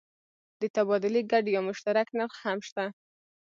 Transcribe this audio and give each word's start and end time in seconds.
د 0.61 0.61
تبادلې 0.75 1.21
ګډ 1.31 1.45
یا 1.55 1.61
مشترک 1.67 2.07
نرخ 2.19 2.35
هم 2.45 2.59
شته. 2.67 2.85